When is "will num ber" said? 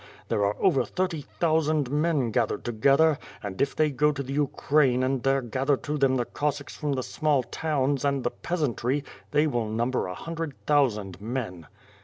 9.45-10.07